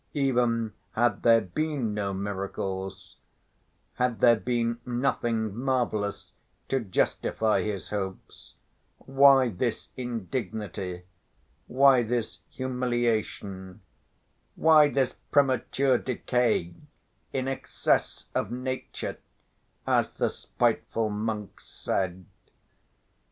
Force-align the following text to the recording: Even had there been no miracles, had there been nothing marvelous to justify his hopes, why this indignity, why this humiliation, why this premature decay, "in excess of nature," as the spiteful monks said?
Even 0.15 0.73
had 0.93 1.21
there 1.21 1.41
been 1.41 1.93
no 1.93 2.11
miracles, 2.11 3.17
had 3.93 4.19
there 4.19 4.35
been 4.35 4.79
nothing 4.83 5.55
marvelous 5.55 6.33
to 6.69 6.79
justify 6.79 7.61
his 7.61 7.91
hopes, 7.91 8.55
why 8.97 9.49
this 9.49 9.89
indignity, 9.95 11.03
why 11.67 12.01
this 12.01 12.39
humiliation, 12.49 13.81
why 14.55 14.89
this 14.89 15.13
premature 15.29 15.99
decay, 15.99 16.73
"in 17.31 17.47
excess 17.47 18.27
of 18.33 18.49
nature," 18.49 19.17
as 19.85 20.09
the 20.09 20.31
spiteful 20.31 21.11
monks 21.11 21.67
said? 21.67 22.25